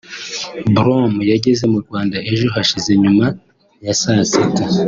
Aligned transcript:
Brom 0.75 1.13
yageze 1.31 1.63
mu 1.71 1.79
Rwanda 1.85 2.17
ejo 2.31 2.45
hashize 2.55 2.91
nyuma 3.03 3.25
ya 3.85 3.93
saa 4.01 4.23
sita 4.31 4.63